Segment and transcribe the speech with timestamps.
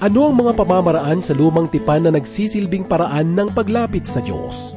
[0.00, 4.72] Ano ang mga pamamaraan sa lumang tipan na nagsisilbing paraan ng paglapit sa Diyos?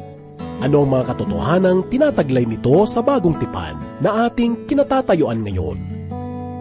[0.60, 5.80] Ano ang mga katotohanang tinataglay nito sa bagong tipan na ating kinatatayuan ngayon?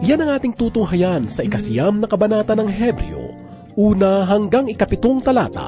[0.07, 3.35] Yan ang ating tutunghayan sa ikasiyam na kabanata ng Hebreo,
[3.75, 5.67] una hanggang ikapitong talata.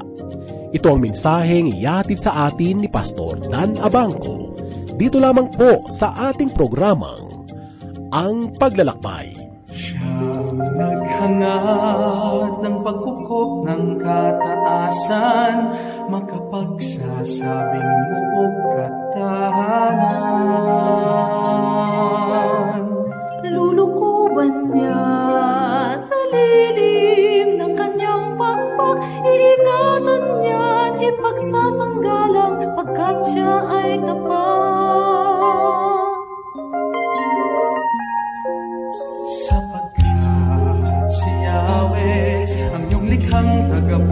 [0.72, 4.56] Ito ang mensaheng iyahatid sa atin ni Pastor Dan Abangco.
[4.96, 7.44] Dito lamang po sa ating programang
[8.16, 9.36] Ang Paglalakbay.
[9.76, 10.25] Siyang
[10.76, 15.56] naghangad ng pagkukop ng kataasan,
[16.12, 20.20] makapagsasabing buog katahanan.
[23.48, 25.08] Lulukuban niya
[26.04, 35.15] sa lilim ng kanyang pakpak, iingatan niya at ipagsasanggalang pagkat siya ay tapat.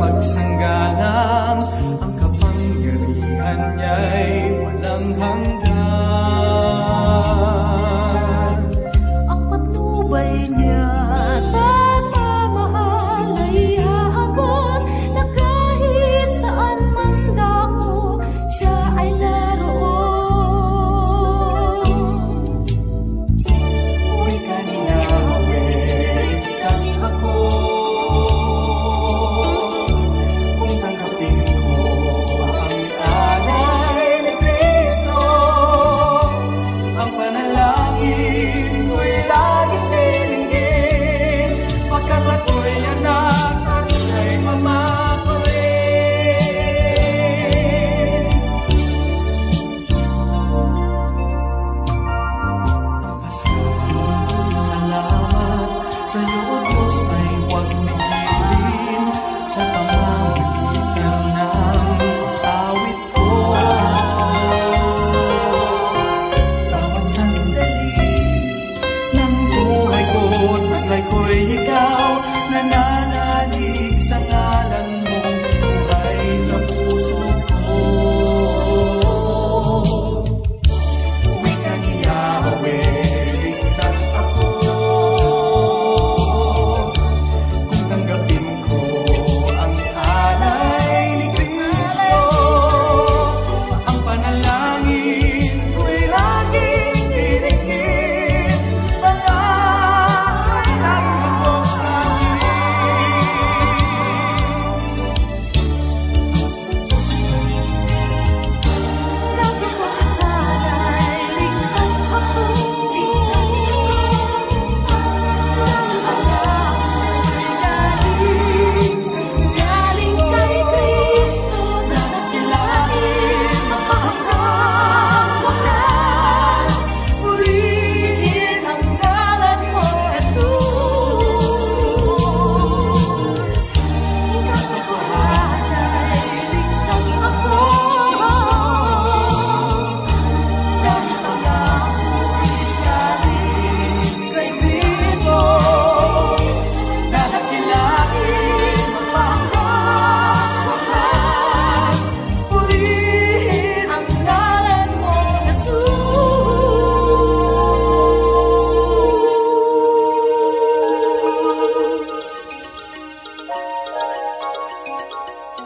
[0.04, 0.83] pagsangga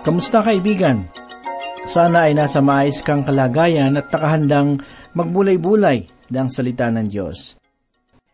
[0.07, 1.03] Kamusta kaibigan?
[1.83, 4.79] Sana ay nasa maayos kang kalagayan at nakahandang
[5.11, 7.59] magbulay-bulay ng salita ng Diyos.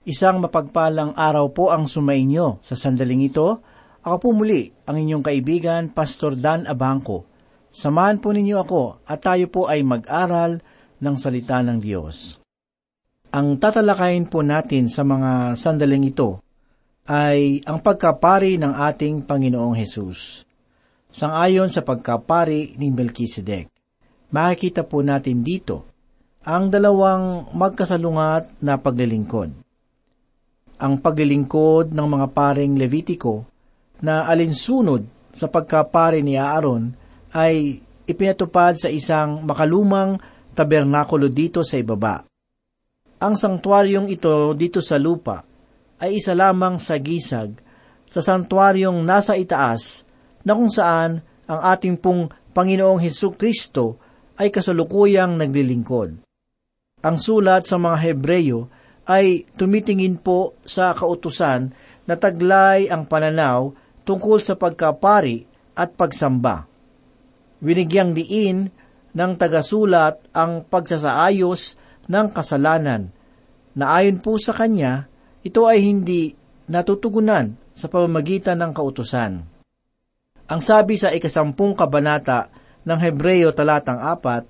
[0.06, 3.66] Isang mapagpalang araw po ang sumainyo sa sandaling ito.
[4.06, 7.26] Ako po muli ang inyong kaibigan, Pastor Dan Abangco.
[7.74, 10.62] Samahan po ninyo ako at tayo po ay mag-aral
[11.02, 12.38] ng salita ng Diyos.
[13.34, 16.38] Ang tatalakayin po natin sa mga sandaling ito
[17.10, 20.53] ay ang pagkapari ng ating Panginoong Hesus
[21.14, 23.70] sangayon sa pagkapari ni Melchizedek.
[24.34, 25.86] Makikita po natin dito
[26.42, 29.54] ang dalawang magkasalungat na paglilingkod.
[30.82, 33.46] Ang paglilingkod ng mga paring Levitiko
[34.04, 36.92] na alinsunod sa pagkapari ni Aaron
[37.32, 40.20] ay ipinatupad sa isang makalumang
[40.52, 42.26] tabernakulo dito sa ibaba.
[43.24, 45.46] Ang sangtuaryong ito dito sa lupa
[46.04, 47.56] ay isa lamang sa gisag
[48.04, 50.04] sa sangtuaryong nasa itaas
[50.44, 54.00] na kung saan ang ating pong Panginoong Heso Kristo
[54.38, 56.24] ay kasalukuyang naglilingkod.
[57.04, 58.72] Ang sulat sa mga Hebreyo
[59.04, 61.76] ay tumitingin po sa kautusan
[62.08, 63.76] na taglay ang pananaw
[64.08, 65.44] tungkol sa pagkapari
[65.76, 66.68] at pagsamba.
[67.64, 68.72] Winigyang diin
[69.16, 73.12] ng tagasulat ang pagsasaayos ng kasalanan
[73.74, 75.10] na ayon po sa kanya,
[75.42, 76.36] ito ay hindi
[76.70, 79.53] natutugunan sa pamamagitan ng kautusan.
[80.54, 82.54] Ang sabi sa ikasampung kabanata
[82.86, 84.46] ng Hebreo talatang apat,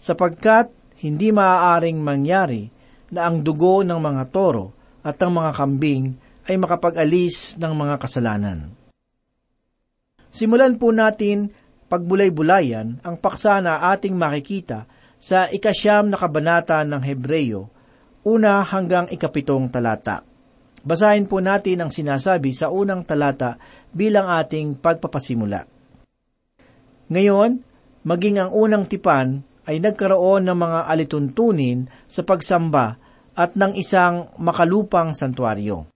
[0.00, 0.72] sapagkat
[1.04, 2.72] hindi maaaring mangyari
[3.12, 4.72] na ang dugo ng mga toro
[5.04, 6.16] at ang mga kambing
[6.48, 8.72] ay makapag-alis ng mga kasalanan.
[10.32, 11.52] Simulan po natin
[11.92, 14.88] pagbulay-bulayan ang paksa na ating makikita
[15.20, 17.68] sa ikasyam na kabanata ng Hebreo,
[18.24, 20.24] una hanggang ikapitong talata.
[20.84, 23.56] Basahin po natin ang sinasabi sa unang talata
[23.88, 25.64] bilang ating pagpapasimula.
[27.08, 27.50] Ngayon,
[28.04, 33.00] maging ang unang tipan ay nagkaroon ng mga alituntunin sa pagsamba
[33.32, 35.88] at ng isang makalupang santuaryo.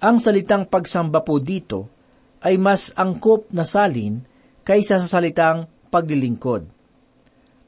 [0.00, 1.92] Ang salitang pagsamba po dito
[2.40, 4.24] ay mas angkop na salin
[4.64, 6.64] kaysa sa salitang paglilingkod.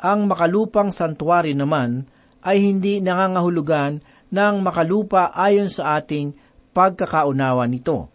[0.00, 2.08] Ang makalupang santuaryo naman
[2.40, 6.34] ay hindi nangangahulugan ng makalupa ayon sa ating
[6.70, 8.10] pagkakaunawa nito,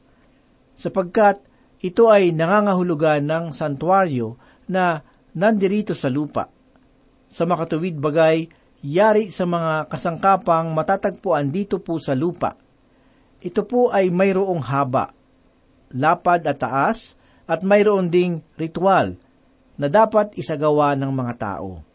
[0.75, 1.43] sapagkat
[1.83, 4.39] ito ay nangangahulugan ng santuaryo
[4.71, 5.03] na
[5.35, 6.49] nandirito sa lupa.
[7.27, 8.47] Sa makatuwid bagay,
[8.79, 12.55] yari sa mga kasangkapang matatagpuan dito po sa lupa.
[13.43, 15.13] Ito po ay mayroong haba,
[15.93, 19.13] lapad at taas, at mayroon ding ritual
[19.77, 21.85] na dapat isagawa ng mga tao.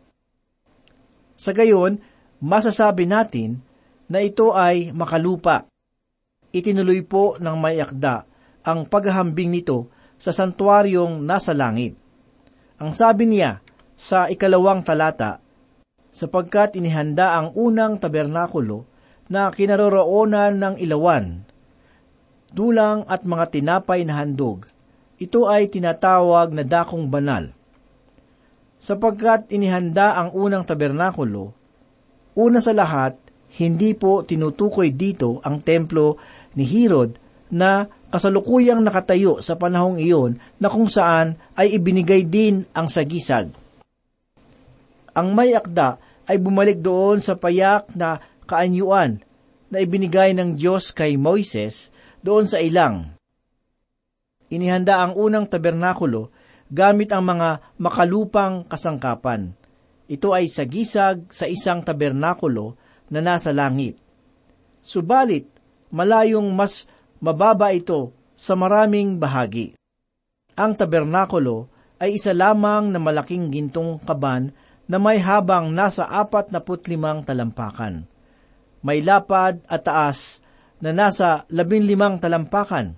[1.34, 1.99] Sa gayon,
[2.38, 3.58] masasabi natin
[4.10, 5.70] na ito ay makalupa.
[6.50, 8.26] Itinuloy po ng mayakda
[8.66, 11.94] ang paghahambing nito sa santuaryong nasa langit.
[12.82, 13.62] Ang sabi niya
[13.94, 15.38] sa ikalawang talata,
[16.10, 18.84] sapagkat inihanda ang unang tabernakulo
[19.30, 21.46] na kinaroroonan ng ilawan,
[22.50, 24.66] dulang at mga tinapay na handog.
[25.22, 27.54] Ito ay tinatawag na dakong banal.
[28.80, 31.52] Sapagkat inihanda ang unang tabernakulo,
[32.34, 36.20] una sa lahat, hindi po tinutukoy dito ang templo
[36.55, 37.19] ni Herod
[37.50, 43.50] na kasalukuyang nakatayo sa panahong iyon na kung saan ay ibinigay din ang sagisag.
[45.11, 45.99] Ang may akda
[46.31, 49.19] ay bumalik doon sa payak na kaanyuan
[49.70, 51.91] na ibinigay ng Diyos kay Moises
[52.23, 53.19] doon sa ilang.
[54.50, 56.31] Inihanda ang unang tabernakulo
[56.70, 59.55] gamit ang mga makalupang kasangkapan.
[60.11, 62.79] Ito ay sagisag sa isang tabernakulo
[63.10, 63.98] na nasa langit.
[64.80, 65.50] Subalit,
[65.92, 66.86] malayong mas
[67.20, 69.76] mababa ito sa maraming bahagi.
[70.56, 71.68] Ang tabernakulo
[72.00, 74.56] ay isa lamang na malaking gintong kaban
[74.88, 78.08] na may habang nasa apat na putlimang talampakan.
[78.80, 80.40] May lapad at taas
[80.80, 82.96] na nasa labinlimang talampakan.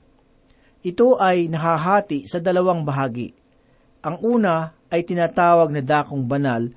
[0.87, 3.35] Ito ay nahahati sa dalawang bahagi.
[4.07, 6.71] Ang una ay tinatawag na dakong banal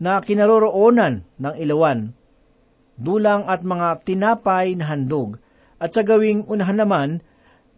[0.00, 2.12] na kinaroroonan ng ilawan
[3.00, 5.40] dulang at mga tinapay na handog,
[5.80, 7.08] at sa gawing unahan naman,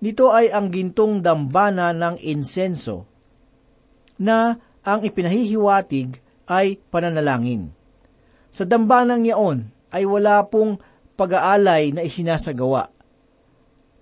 [0.02, 3.06] nito ay ang gintong dambana ng insenso,
[4.18, 6.18] na ang ipinahihiwatig
[6.50, 7.70] ay pananalangin.
[8.50, 10.82] Sa dambanang yaon ay wala pong
[11.14, 12.90] pag-aalay na isinasagawa.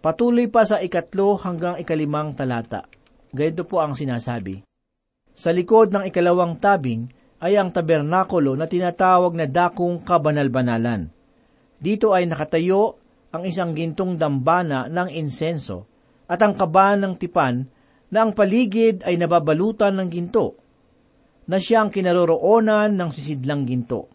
[0.00, 2.88] Patuloy pa sa ikatlo hanggang ikalimang talata.
[3.30, 4.64] Ganito po ang sinasabi.
[5.36, 11.08] Sa likod ng ikalawang tabing ay ang tabernakulo na tinatawag na dakong kabanal-banalan.
[11.80, 13.00] Dito ay nakatayo
[13.32, 15.88] ang isang gintong dambana ng insenso
[16.28, 17.64] at ang kaban ng tipan
[18.12, 20.58] na ang paligid ay nababalutan ng ginto,
[21.50, 24.06] na siyang kinaroroonan ng sisidlang ginto,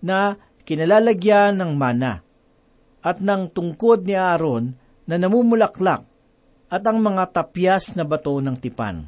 [0.00, 2.24] na kinalalagyan ng mana,
[3.02, 6.04] at ng tungkod ni Aaron na namumulaklak,
[6.72, 9.04] at ang mga tapyas na bato ng tipan.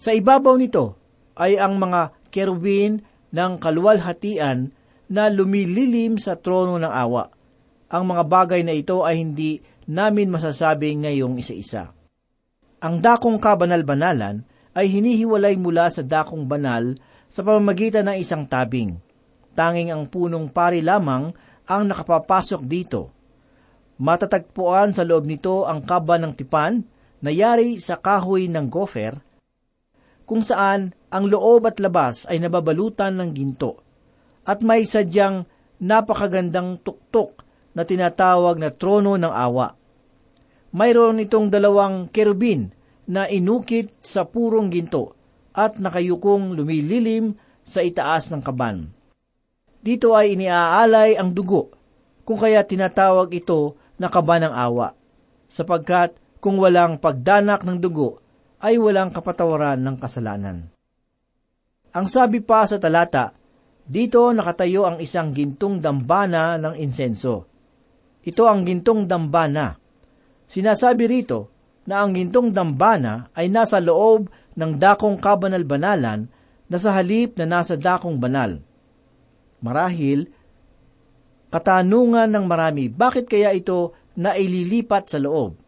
[0.00, 1.03] Sa ibabaw nito
[1.34, 3.02] ay ang mga kerubin
[3.34, 4.70] ng kaluwalhatian
[5.10, 7.30] na lumililim sa trono ng awa.
[7.90, 11.92] Ang mga bagay na ito ay hindi namin masasabi ngayong isa-isa.
[12.80, 16.98] Ang dakong kabanal-banalan ay hinihiwalay mula sa dakong banal
[17.30, 18.98] sa pamamagitan ng isang tabing.
[19.54, 21.30] Tanging ang punong pari lamang
[21.64, 23.14] ang nakapapasok dito.
[24.02, 26.82] Matatagpuan sa loob nito ang kaba ng tipan
[27.22, 29.14] na yari sa kahoy ng gofer,
[30.24, 33.80] kung saan ang loob at labas ay nababalutan ng ginto,
[34.44, 35.44] at may sadyang
[35.80, 37.44] napakagandang tuktok
[37.76, 39.76] na tinatawag na trono ng awa.
[40.74, 42.72] Mayroon itong dalawang kerubin
[43.06, 45.14] na inukit sa purong ginto
[45.54, 48.90] at nakayukong lumililim sa itaas ng kaban.
[49.84, 51.76] Dito ay iniaalay ang dugo,
[52.24, 54.96] kung kaya tinatawag ito na kaban ng awa,
[55.46, 58.23] sapagkat kung walang pagdanak ng dugo,
[58.64, 60.72] ay walang kapatawaran ng kasalanan.
[61.92, 63.36] Ang sabi pa sa talata,
[63.84, 67.44] dito nakatayo ang isang gintong dambana ng insenso.
[68.24, 69.76] Ito ang gintong dambana.
[70.48, 71.52] Sinasabi rito
[71.84, 76.24] na ang gintong dambana ay nasa loob ng dakong kabanal-banalan
[76.64, 78.56] na sa halip na nasa dakong banal.
[79.60, 80.32] Marahil,
[81.52, 85.60] katanungan ng marami, bakit kaya ito naililipat sa loob?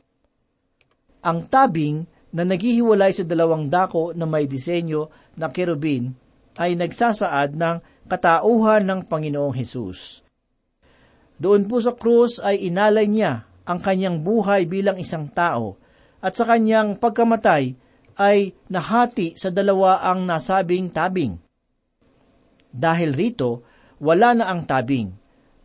[1.21, 5.09] Ang tabing na naghihiwalay sa dalawang dako na may disenyo
[5.41, 6.13] na kerubin
[6.61, 10.21] ay nagsasaad ng katauhan ng Panginoong Hesus.
[11.41, 15.81] Doon po sa krus ay inalay niya ang kanyang buhay bilang isang tao
[16.21, 17.73] at sa kanyang pagkamatay
[18.17, 21.41] ay nahati sa dalawa ang nasabing tabing.
[22.69, 23.65] Dahil rito,
[24.01, 25.13] wala na ang tabing,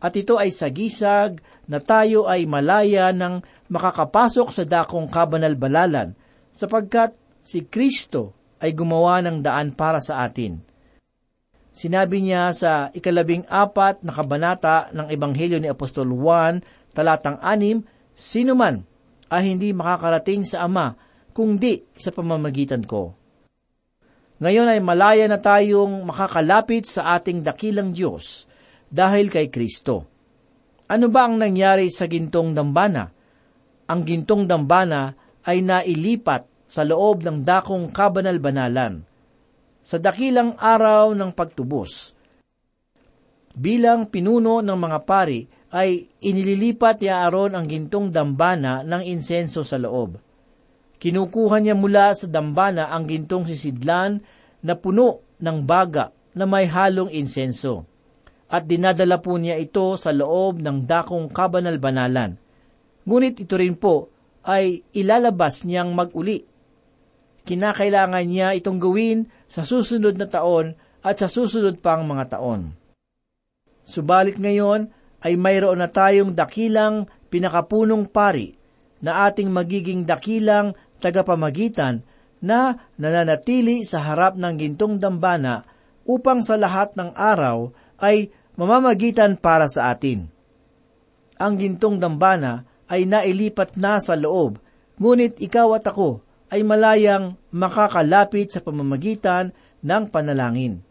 [0.00, 6.16] at ito ay sagisag na tayo ay malaya ng makakapasok sa dakong kabanal-balalan,
[6.52, 10.62] sapagkat si Kristo ay gumawa ng daan para sa atin.
[11.72, 16.60] Sinabi niya sa ikalabing apat na kabanata ng Ebanghelyo ni Apostol Juan,
[16.92, 17.80] talatang anim,
[18.12, 18.84] Sino man
[19.32, 20.92] ay hindi makakarating sa Ama
[21.32, 23.16] kung di sa pamamagitan ko.
[24.42, 28.44] Ngayon ay malaya na tayong makakalapit sa ating dakilang Diyos
[28.90, 30.04] dahil kay Kristo.
[30.92, 33.08] Ano ba ang nangyari sa gintong dambana?
[33.88, 35.14] Ang gintong dambana
[35.46, 39.04] ay nailipat sa loob ng dakong kabanal-banalan
[39.82, 42.14] sa dakilang araw ng pagtubos.
[43.52, 45.44] Bilang pinuno ng mga pari
[45.74, 50.16] ay inililipat ni Aaron ang gintong dambana ng insenso sa loob.
[51.02, 54.22] Kinukuha niya mula sa dambana ang gintong sisidlan
[54.62, 57.84] na puno ng baga na may halong insenso.
[58.52, 62.36] At dinadala po niya ito sa loob ng dakong kabanal-banalan.
[63.02, 64.11] Ngunit ito rin po
[64.42, 66.42] ay ilalabas niyang mag-uli.
[67.42, 72.74] Kinakailangan niya itong gawin sa susunod na taon at sa susunod pang mga taon.
[73.82, 74.90] Subalit ngayon,
[75.22, 78.58] ay mayroon na tayong dakilang pinakapunong pari
[79.02, 82.02] na ating magiging dakilang tagapamagitan
[82.42, 85.62] na nananatili sa harap ng gintong dambana
[86.02, 87.70] upang sa lahat ng araw
[88.02, 90.26] ay mamamagitan para sa atin.
[91.38, 94.60] Ang gintong dambana ay nailipat na sa loob,
[95.00, 96.20] ngunit ikaw at ako
[96.52, 100.84] ay malayang makakalapit sa pamamagitan ng panalangin.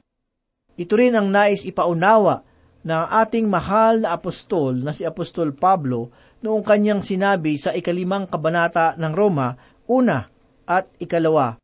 [0.74, 2.41] Ito rin ang nais ipaunawa
[2.81, 6.10] ng ating mahal na apostol na si Apostol Pablo
[6.41, 9.53] noong kanyang sinabi sa ikalimang kabanata ng Roma,
[9.86, 10.25] una
[10.65, 11.62] at ikalawa.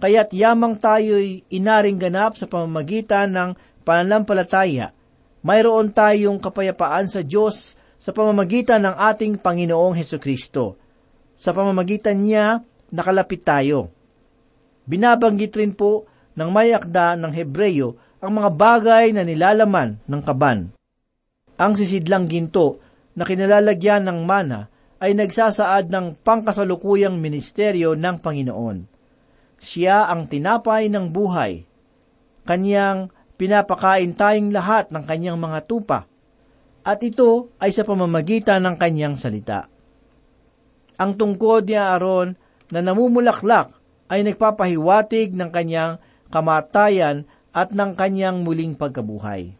[0.00, 3.50] Kaya't yamang tayo'y inaring ganap sa pamamagitan ng
[3.84, 4.96] pananampalataya,
[5.44, 10.80] mayroon tayong kapayapaan sa Diyos sa pamamagitan ng ating Panginoong Heso Kristo.
[11.36, 13.92] Sa pamamagitan niya, nakalapit tayo.
[14.88, 20.72] Binabanggit rin po ng may akda ng Hebreyo ang mga bagay na nilalaman ng kaban.
[21.60, 22.80] Ang sisidlang ginto
[23.12, 28.78] na kinalalagyan ng mana ay nagsasaad ng pangkasalukuyang ministeryo ng Panginoon.
[29.60, 31.68] Siya ang tinapay ng buhay.
[32.48, 36.08] Kanyang pinapakain tayong lahat ng kanyang mga tupa,
[36.90, 39.70] at ito ay sa pamamagitan ng kanyang salita.
[40.98, 42.34] Ang tungkod ni Aaron
[42.74, 43.78] na namumulaklak
[44.10, 46.02] ay nagpapahiwatig ng kanyang
[46.34, 49.54] kamatayan at ng kanyang muling pagkabuhay.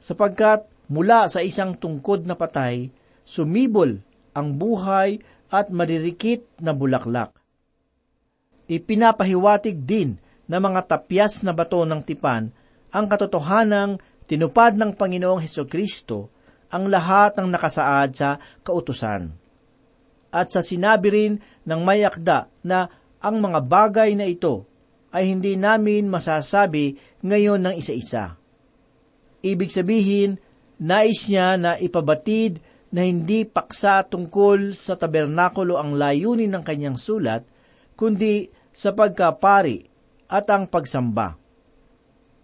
[0.00, 2.88] Sapagkat mula sa isang tungkod na patay,
[3.28, 4.00] sumibol
[4.32, 5.20] ang buhay
[5.52, 7.36] at maririkit na bulaklak.
[8.72, 10.16] Ipinapahiwatig din
[10.48, 12.48] ng mga tapyas na bato ng tipan
[12.88, 16.30] ang katotohanang tinupad ng Panginoong Heso Kristo
[16.70, 18.28] ang lahat ng nakasaad sa
[18.66, 19.30] kautusan.
[20.34, 21.32] At sa sinabi rin
[21.64, 22.90] ng mayakda na
[23.22, 24.66] ang mga bagay na ito
[25.14, 28.36] ay hindi namin masasabi ngayon ng isa-isa.
[29.40, 30.36] Ibig sabihin,
[30.76, 32.60] nais niya na ipabatid
[32.92, 37.46] na hindi paksa tungkol sa tabernakulo ang layunin ng kanyang sulat,
[37.96, 39.88] kundi sa pagkapari
[40.28, 41.45] at ang pagsamba.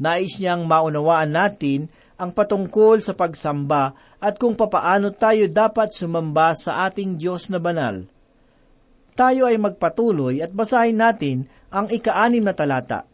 [0.01, 6.87] Nais niyang maunawaan natin ang patungkol sa pagsamba at kung papaano tayo dapat sumamba sa
[6.87, 8.07] ating Diyos na banal.
[9.13, 13.05] Tayo ay magpatuloy at basahin natin ang ikaanim na talata.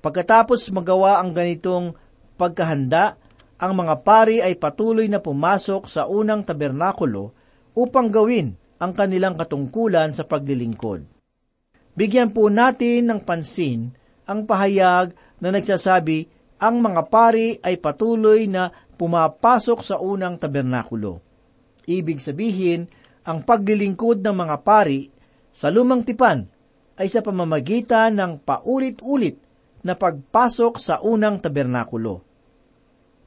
[0.00, 1.94] Pagkatapos magawa ang ganitong
[2.40, 3.20] pagkahanda,
[3.62, 7.30] ang mga pari ay patuloy na pumasok sa unang tabernakulo
[7.78, 11.06] upang gawin ang kanilang katungkulan sa paglilingkod.
[11.94, 13.94] Bigyan po natin ng pansin
[14.26, 16.30] ang pahayag na nagsasabi
[16.62, 21.18] ang mga pari ay patuloy na pumapasok sa unang tabernakulo.
[21.90, 22.86] Ibig sabihin,
[23.26, 25.10] ang paglilingkod ng mga pari
[25.50, 26.46] sa lumang tipan
[26.94, 29.42] ay sa pamamagitan ng paulit-ulit
[29.82, 32.22] na pagpasok sa unang tabernakulo.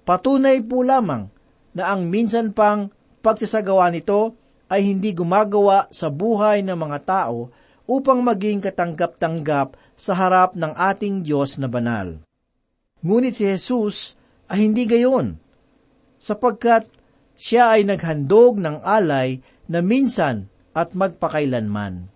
[0.08, 1.28] Patunay po lamang
[1.76, 2.88] na ang minsan pang
[3.20, 4.40] pagsasagawa nito
[4.72, 7.52] ay hindi gumagawa sa buhay ng mga tao
[7.86, 12.22] upang maging katanggap-tanggap sa harap ng ating Diyos na banal.
[13.06, 14.18] Ngunit si Jesus
[14.50, 15.38] ay hindi gayon,
[16.18, 16.90] sapagkat
[17.38, 22.10] siya ay naghandog ng alay na minsan at magpakailanman.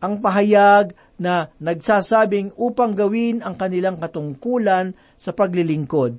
[0.00, 6.16] Ang pahayag na nagsasabing upang gawin ang kanilang katungkulan sa paglilingkod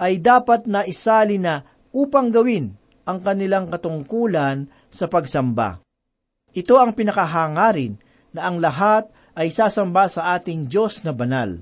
[0.00, 1.60] ay dapat na isali na
[1.92, 2.72] upang gawin
[3.04, 5.84] ang kanilang katungkulan sa pagsamba.
[6.56, 8.07] Ito ang pinakahangarin
[8.38, 11.58] na ang lahat ay sasamba sa ating Diyos na banal.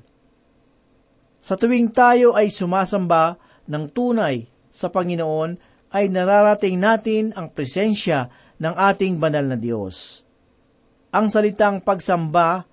[1.41, 5.57] Sa tuwing tayo ay sumasamba ng tunay sa Panginoon,
[5.97, 8.29] ay nararating natin ang presensya
[8.61, 10.27] ng ating banal na Diyos.
[11.15, 12.69] Ang salitang pagsamba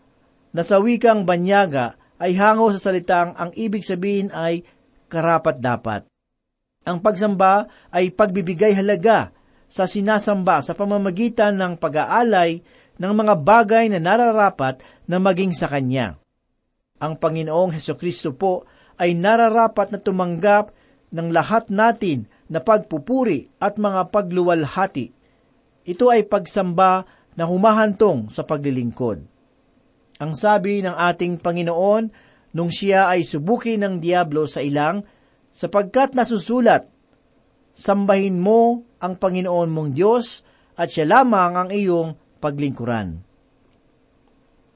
[0.51, 4.67] na sa wikang banyaga ay hango sa salitang ang ibig sabihin ay
[5.07, 6.03] karapat-dapat.
[6.83, 9.31] Ang pagsamba ay pagbibigay halaga
[9.71, 12.59] sa sinasamba sa pamamagitan ng pag-aalay
[12.97, 16.17] ng mga bagay na nararapat na maging sa Kanya.
[17.01, 18.63] Ang Panginoong Heso Kristo po
[19.01, 20.71] ay nararapat na tumanggap
[21.13, 25.11] ng lahat natin na pagpupuri at mga pagluwalhati.
[25.83, 29.19] Ito ay pagsamba na humahantong sa paglilingkod.
[30.21, 32.03] Ang sabi ng ating Panginoon
[32.53, 35.01] nung siya ay subuki ng Diablo sa ilang,
[35.49, 36.93] sapagkat nasusulat,
[37.73, 40.45] Sambahin mo ang Panginoon mong Diyos
[40.77, 43.23] at siya lamang ang iyong paglingkuran.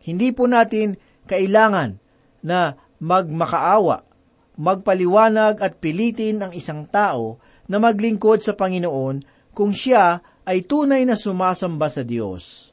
[0.07, 0.95] Hindi po natin
[1.27, 1.99] kailangan
[2.39, 4.07] na magmakaawa,
[4.55, 9.19] magpaliwanag at pilitin ang isang tao na maglingkod sa Panginoon
[9.51, 12.71] kung siya ay tunay na sumasamba sa Diyos.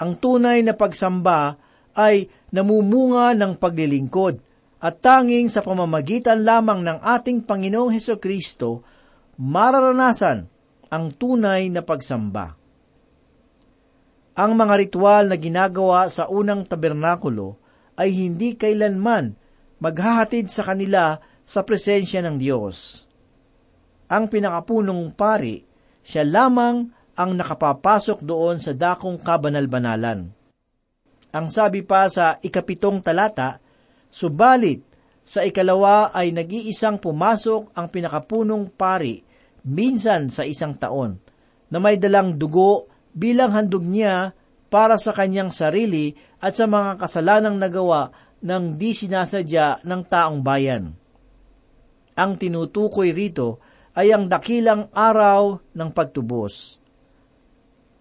[0.00, 1.60] Ang tunay na pagsamba
[1.92, 4.40] ay namumunga ng paglilingkod
[4.80, 8.82] at tanging sa pamamagitan lamang ng ating Panginoong Heso Kristo
[9.38, 10.46] mararanasan
[10.90, 12.63] ang tunay na pagsamba.
[14.34, 17.54] Ang mga ritual na ginagawa sa unang tabernakulo
[17.94, 19.38] ay hindi kailanman
[19.78, 23.06] maghahatid sa kanila sa presensya ng Diyos.
[24.10, 25.62] Ang pinakapunong pari,
[26.02, 30.34] siya lamang ang nakapapasok doon sa dakong kabanal-banalan.
[31.34, 33.62] Ang sabi pa sa ikapitong talata,
[34.10, 34.82] Subalit,
[35.24, 39.24] sa ikalawa ay nag-iisang pumasok ang pinakapunong pari
[39.64, 41.16] minsan sa isang taon,
[41.72, 44.34] na may dalang dugo bilang handog niya
[44.68, 48.10] para sa kanyang sarili at sa mga kasalanang nagawa
[48.42, 50.92] ng di sinasadya ng taong bayan.
[52.18, 53.62] Ang tinutukoy rito
[53.94, 56.82] ay ang dakilang araw ng pagtubos.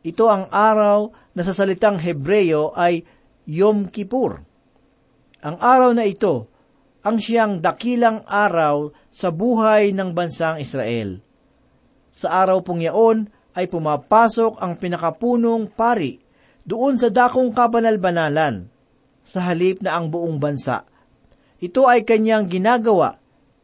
[0.04, 3.06] Ito ang araw na sa salitang Hebreyo ay
[3.48, 4.44] Yom Kippur.
[5.46, 6.52] Ang araw na ito
[7.04, 11.20] ang siyang dakilang araw sa buhay ng bansang Israel.
[12.16, 16.18] Sa araw pong yaon ay pumapasok ang pinakapunong pari
[16.66, 18.66] doon sa dakong kabanal-banalan
[19.24, 20.84] sa halip na ang buong bansa.
[21.64, 23.20] Ito ay kanyang ginagawa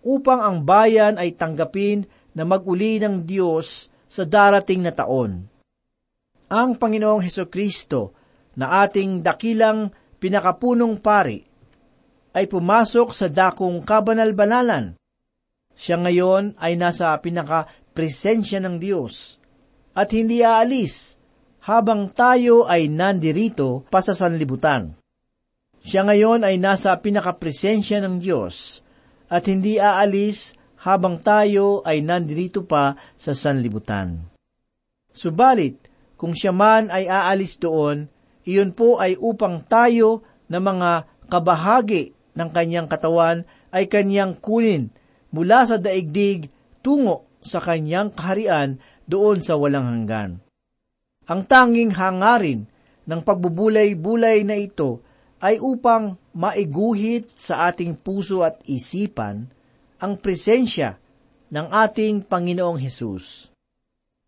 [0.05, 5.51] upang ang bayan ay tanggapin na maguli ng Diyos sa darating na taon.
[6.49, 8.15] Ang Panginoong Heso Kristo
[8.55, 11.43] na ating dakilang pinakapunong pari
[12.33, 14.95] ay pumasok sa dakong kabanal-banalan.
[15.75, 19.38] Siya ngayon ay nasa pinaka-presensya ng Diyos
[19.93, 21.19] at hindi aalis
[21.65, 24.95] habang tayo ay nandirito pa sa sanlibutan.
[25.79, 28.83] Siya ngayon ay nasa pinaka-presensya ng Diyos
[29.31, 34.27] at hindi aalis habang tayo ay nandirito pa sa sanlibutan.
[35.11, 35.75] Subalit,
[36.19, 38.07] kung siya man ay aalis doon,
[38.43, 44.89] iyon po ay upang tayo na mga kabahagi ng kanyang katawan ay kanyang kunin
[45.29, 46.49] mula sa daigdig
[46.81, 50.31] tungo sa kanyang kaharian doon sa walang hanggan.
[51.25, 52.69] Ang tanging hangarin
[53.09, 55.01] ng pagbubulay-bulay na ito
[55.41, 59.49] ay upang maiguhit sa ating puso at isipan
[59.97, 61.01] ang presensya
[61.49, 63.49] ng ating Panginoong Hesus.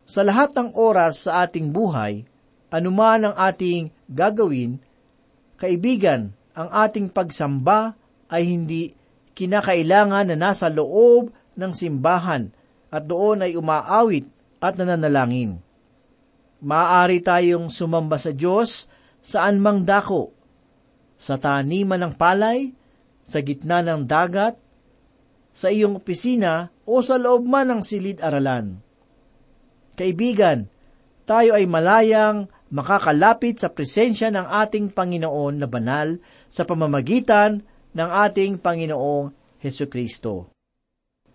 [0.02, 2.26] Sa lahat ng oras sa ating buhay,
[2.74, 4.82] anuman ang ating gagawin,
[5.54, 7.94] kaibigan, ang ating pagsamba
[8.26, 8.92] ay hindi
[9.32, 12.52] kinakailangan na nasa loob ng simbahan
[12.92, 14.28] at doon ay umaawit
[14.62, 15.58] at nananalangin.
[16.62, 18.86] Maaari tayong sumamba sa Diyos
[19.18, 20.30] saan mang dako,
[21.18, 22.70] sa taniman ng palay,
[23.26, 24.54] sa gitna ng dagat,
[25.50, 28.78] sa iyong opisina o sa loob man ng silid-aralan.
[29.98, 30.70] Kaibigan,
[31.26, 36.16] tayo ay malayang makakalapit sa presensya ng ating Panginoon na banal
[36.48, 37.60] sa pamamagitan
[37.92, 40.51] ng ating Panginoong Heso Kristo.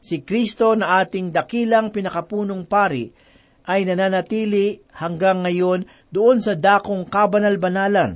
[0.01, 3.09] Si Kristo na ating dakilang pinakapunong pari
[3.67, 8.15] ay nananatili hanggang ngayon doon sa dakong kabanal-banalan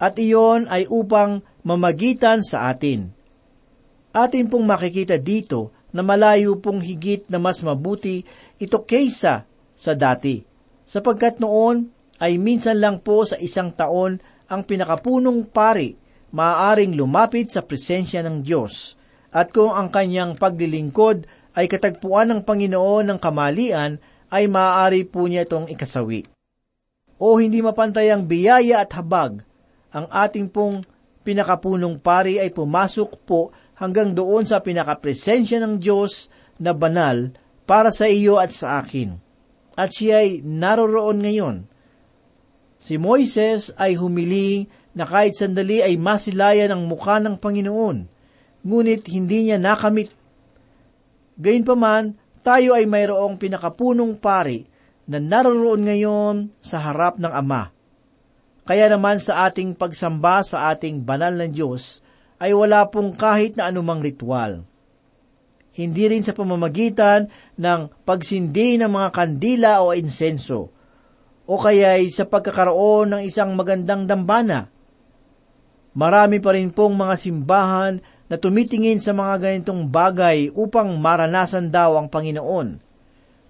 [0.00, 3.12] at iyon ay upang mamagitan sa atin.
[4.16, 8.24] Atin pong makikita dito na malayo pong higit na mas mabuti
[8.56, 9.44] ito kaysa
[9.76, 10.40] sa dati,
[10.88, 14.16] sapagkat noon ay minsan lang po sa isang taon
[14.48, 15.92] ang pinakapunong pari
[16.32, 18.96] maaaring lumapit sa presensya ng Diyos.
[19.34, 23.98] At kung ang kanyang paglilingkod ay katagpuan ng Panginoon ng kamalian,
[24.30, 26.26] ay maaari po niya itong ikasawi.
[27.16, 29.40] O hindi mapantay ang biyaya at habag,
[29.94, 30.84] ang ating pong
[31.24, 36.28] pinakapunong pari ay pumasok po hanggang doon sa pinakapresensya ng Diyos
[36.60, 37.32] na banal
[37.64, 39.16] para sa iyo at sa akin.
[39.76, 41.56] At siya ay naroroon ngayon.
[42.80, 48.08] Si Moises ay humiling na kahit sandali ay masilayan ang mukha ng Panginoon,
[48.66, 50.10] ngunit hindi niya nakamit.
[51.38, 54.66] Gayunpaman, tayo ay mayroong pinakapunong pari
[55.06, 57.70] na naroroon ngayon sa harap ng Ama.
[58.66, 62.02] Kaya naman sa ating pagsamba sa ating banal na Diyos
[62.42, 64.66] ay wala pong kahit na anumang ritual.
[65.76, 70.72] Hindi rin sa pamamagitan ng pagsindi ng mga kandila o insenso,
[71.46, 74.66] o kaya'y sa pagkakaroon ng isang magandang dambana.
[75.94, 77.94] Marami pa rin pong mga simbahan
[78.26, 82.82] na tumitingin sa mga ganitong bagay upang maranasan daw ang Panginoon.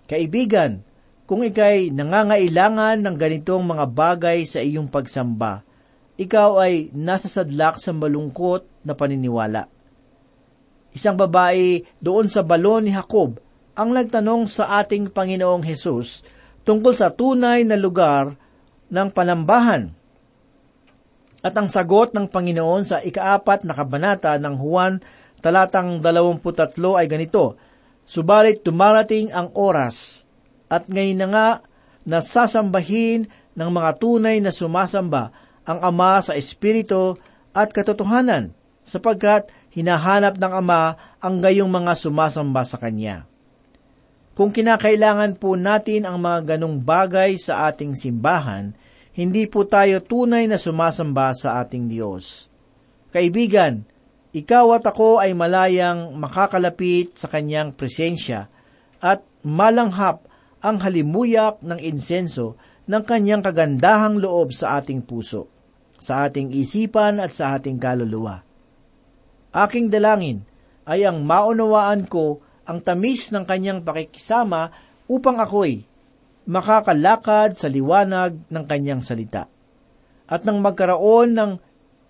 [0.04, 0.84] Kaibigan,
[1.26, 5.66] kung ikay nangangailangan ng ganitong mga bagay sa iyong pagsamba,
[6.20, 9.66] ikaw ay nasa sadlak sa malungkot na paniniwala.
[10.92, 13.36] Isang babae doon sa balon ni Jacob
[13.76, 16.24] ang nagtanong sa ating Panginoong Hesus
[16.64, 18.32] tungkol sa tunay na lugar
[18.88, 19.92] ng panambahan.
[21.44, 25.00] At ang sagot ng Panginoon sa ikaapat na kabanata ng Juan
[25.44, 27.56] talatang 23 ay ganito,
[28.06, 30.22] Subalit tumarating ang oras,
[30.70, 31.48] at ngayon na nga
[32.06, 33.26] nasasambahin
[33.58, 35.34] ng mga tunay na sumasamba
[35.66, 37.18] ang Ama sa Espiritu
[37.50, 38.54] at katotohanan,
[38.86, 43.26] sapagkat hinahanap ng Ama ang gayong mga sumasamba sa Kanya.
[44.38, 48.76] Kung kinakailangan po natin ang mga ganong bagay sa ating simbahan,
[49.16, 52.52] hindi po tayo tunay na sumasamba sa ating Diyos.
[53.08, 53.88] Kaibigan,
[54.36, 58.52] ikaw at ako ay malayang makakalapit sa Kanyang presensya
[59.00, 60.28] at malanghap
[60.60, 65.48] ang halimuyak ng insenso ng Kanyang kagandahang loob sa ating puso,
[65.96, 68.44] sa ating isipan at sa ating kaluluwa.
[69.56, 70.44] Aking dalangin
[70.84, 74.68] ay ang maunawaan ko ang tamis ng Kanyang pakikisama
[75.08, 75.95] upang ako'y
[76.46, 79.50] makakalakad sa liwanag ng kanyang salita.
[80.26, 81.52] At nang magkaroon ng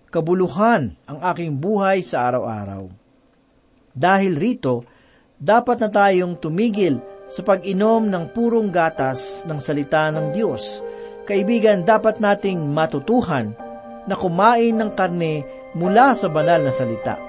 [0.09, 2.89] kabuluhan ang aking buhay sa araw-araw.
[3.97, 4.85] Dahil rito,
[5.37, 10.81] dapat na tayong tumigil sa pag-inom ng purong gatas ng salita ng Diyos.
[11.27, 13.51] Kaibigan, dapat nating matutuhan
[14.07, 15.43] na kumain ng karne
[15.75, 17.19] mula sa banal na salita.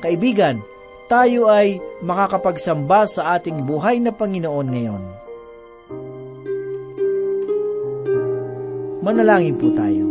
[0.00, 0.64] Kaibigan,
[1.06, 5.21] tayo ay makakapagsamba sa ating buhay na Panginoon ngayon.
[9.02, 10.06] Manalangin po tayo.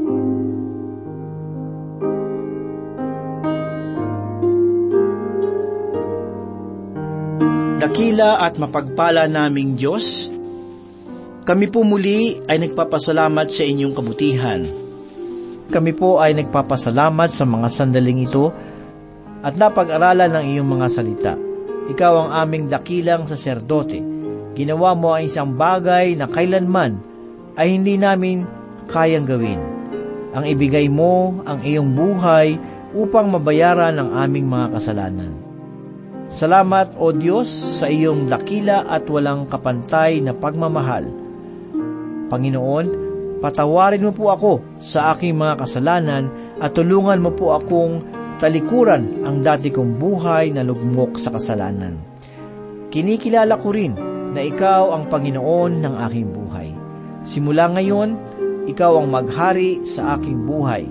[7.80, 10.28] Dakila at mapagpala naming Diyos,
[11.48, 14.62] kami po muli ay nagpapasalamat sa inyong kabutihan.
[15.72, 18.52] Kami po ay nagpapasalamat sa mga sandaling ito
[19.40, 21.34] at napag-aralan ng iyong mga salita.
[21.90, 24.04] Ikaw ang aming dakilang saserdote.
[24.52, 27.00] Ginawa mo ang isang bagay na kailanman
[27.56, 29.62] ay hindi namin kayang gawin.
[30.32, 32.56] Ang ibigay mo ang iyong buhay
[32.96, 35.32] upang mabayaran ang aming mga kasalanan.
[36.32, 41.04] Salamat, O Diyos, sa iyong dakila at walang kapantay na pagmamahal.
[42.32, 42.86] Panginoon,
[43.44, 46.32] patawarin mo po ako sa aking mga kasalanan
[46.64, 48.00] at tulungan mo po akong
[48.40, 52.00] talikuran ang dati kong buhay na lugmok sa kasalanan.
[52.88, 53.96] Kinikilala ko rin
[54.32, 56.72] na ikaw ang Panginoon ng aking buhay.
[57.28, 58.16] Simula ngayon,
[58.70, 60.86] ikaw ang maghari sa aking buhay.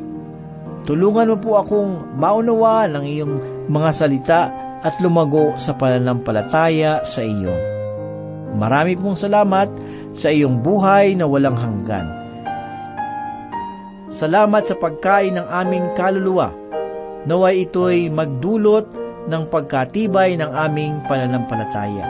[0.89, 3.35] Tulungan mo po akong maunawaan ang iyong
[3.69, 4.41] mga salita
[4.81, 7.53] at lumago sa pananampalataya sa iyo.
[8.57, 9.69] Marami pong salamat
[10.11, 12.09] sa iyong buhay na walang hanggan.
[14.11, 16.51] Salamat sa pagkain ng aming kaluluwa.
[17.31, 18.91] Naway ito'y magdulot
[19.31, 22.07] ng pagkatibay ng aming pananampalataya.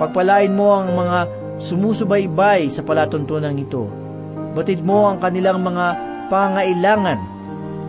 [0.00, 1.28] Pagpalain mo ang mga
[1.60, 3.90] sumusubaybay sa palatuntunan ito.
[4.56, 5.86] Batid mo ang kanilang mga
[6.32, 7.20] pangailangan.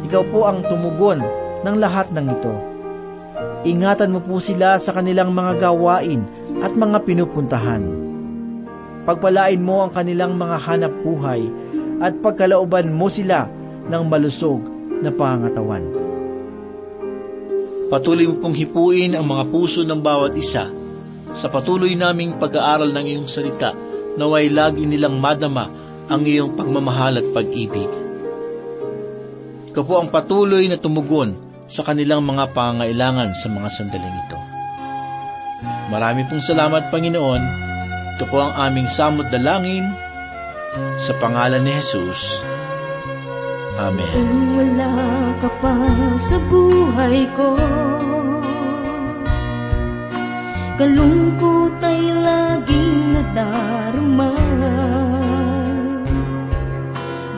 [0.07, 1.19] Ikaw po ang tumugon
[1.63, 2.55] ng lahat ng ito.
[3.67, 6.23] Ingatan mo po sila sa kanilang mga gawain
[6.63, 7.83] at mga pinupuntahan.
[9.03, 11.43] Pagpalain mo ang kanilang mga hanap buhay
[11.99, 13.51] at pagkalauban mo sila
[13.91, 14.63] ng malusog
[15.03, 15.83] na pangatawan.
[17.89, 20.69] Patuloy mo pong hipuin ang mga puso ng bawat isa
[21.33, 23.73] sa patuloy naming pag-aaral ng iyong salita
[24.17, 25.69] naway lagi nilang madama
[26.09, 27.87] ang iyong pagmamahal at pag-ibig.
[29.69, 31.37] Ikaw po ang patuloy na tumugon
[31.69, 34.39] sa kanilang mga pangailangan sa mga sandaling ito.
[35.93, 37.43] Marami pong salamat, Panginoon.
[38.17, 39.85] Ito po ang aming samot dalangin
[40.97, 42.41] sa pangalan ni Jesus.
[43.79, 44.11] Amen.
[44.11, 44.93] Kung wala
[45.39, 45.75] ka pa
[46.19, 47.55] sa buhay ko
[50.79, 54.31] Kalungkot ay laging nadarama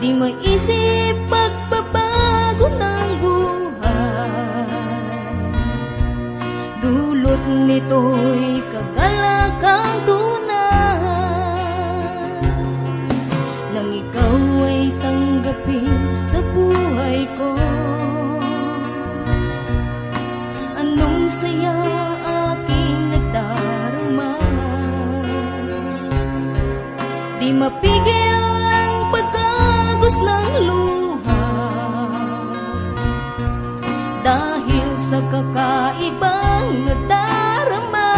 [0.02, 4.66] Di maisip pagbabago ng buhay.
[6.82, 7.38] Dulot
[7.70, 11.06] nito'y kagalakang tunay.
[13.78, 15.94] Nang ikaw ay tanggapin
[16.26, 17.54] sa buhay ko.
[20.82, 21.78] Anong saya
[22.50, 24.34] aking nadarama
[27.38, 28.31] Di mapigil
[30.12, 31.44] pagkagos ng luha.
[34.22, 38.14] Dahil sa kakaibang nadarama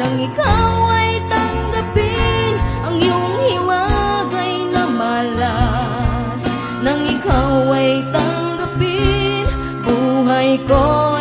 [0.00, 6.42] Nang ikaw ay tanggapin ang iyong hiwagay na malas
[6.82, 9.46] Nang ikaw ay tanggapin,
[9.86, 11.15] buhay ko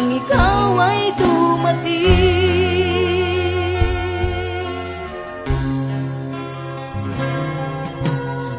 [0.00, 2.16] nang ikaw ay dumating.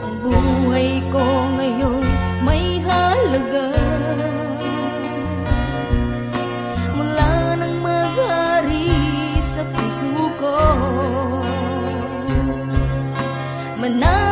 [0.06, 1.26] Ang buhay ko
[1.58, 2.06] ngayon
[2.46, 3.74] may halaga.
[6.94, 8.94] Mula nang maghari
[9.42, 10.62] sa puso ko.
[13.82, 14.31] Mananatili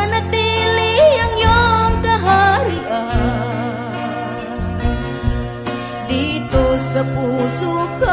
[6.99, 7.71] sa puso
[8.03, 8.11] ko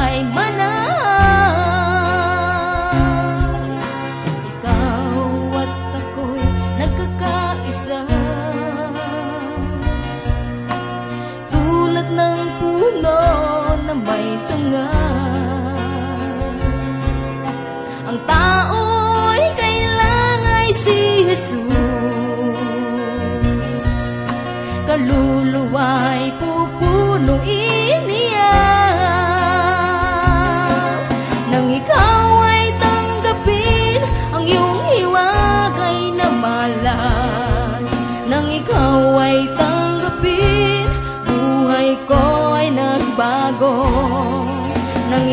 [0.00, 0.88] ay manahan
[4.48, 5.12] ikaw
[5.60, 6.40] at ako'y
[6.80, 8.00] nagkakaisa.
[11.52, 13.20] Tulad ng puno
[13.84, 14.88] na may sanga.
[18.08, 21.68] Ang tao'y kailangan si Jesus.
[24.88, 26.53] Kaluluwa'y pupunuin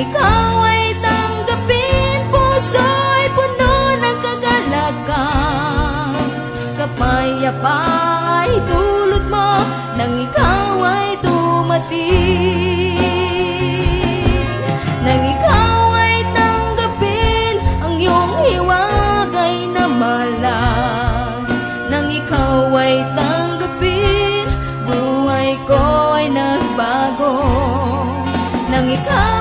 [0.02, 2.82] ikaw ay tanggapin, puso
[3.18, 3.74] ay puno
[4.24, 6.14] kagalakan.
[6.78, 7.78] Kapayapa
[8.42, 8.52] ay
[10.02, 11.10] nang ikaw ay
[15.06, 15.82] Nang ikaw
[16.34, 21.50] tanggapin ang iyong hiwagay na malas
[21.94, 22.74] Nang ikaw
[23.14, 24.46] tanggapin,
[24.90, 25.84] buhay ko
[26.18, 27.38] ay nagbago.
[28.72, 29.41] Nang ikaw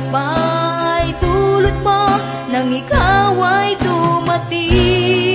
[0.00, 0.32] Kapayapa
[0.96, 2.16] ay dulot mo
[2.48, 5.29] nang ikaw ay dumating